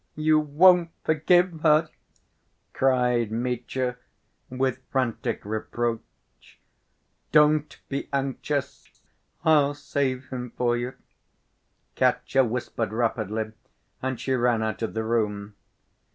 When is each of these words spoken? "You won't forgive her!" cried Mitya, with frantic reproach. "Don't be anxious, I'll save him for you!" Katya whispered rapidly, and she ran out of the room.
"You 0.17 0.39
won't 0.39 0.89
forgive 1.03 1.59
her!" 1.61 1.87
cried 2.73 3.29
Mitya, 3.31 3.97
with 4.49 4.79
frantic 4.89 5.45
reproach. 5.45 6.59
"Don't 7.31 7.79
be 7.87 8.09
anxious, 8.11 9.03
I'll 9.45 9.75
save 9.75 10.29
him 10.29 10.53
for 10.57 10.75
you!" 10.75 10.95
Katya 11.95 12.43
whispered 12.43 12.91
rapidly, 12.91 13.51
and 14.01 14.19
she 14.19 14.33
ran 14.33 14.63
out 14.63 14.81
of 14.81 14.95
the 14.95 15.03
room. 15.03 15.53